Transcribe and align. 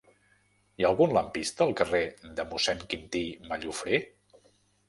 Hi 0.79 0.85
ha 0.85 0.89
algun 0.91 1.13
lampista 1.17 1.63
al 1.67 1.75
carrer 1.81 2.01
de 2.39 2.47
Mossèn 2.55 2.83
Quintí 2.95 3.25
Mallofrè? 3.53 4.01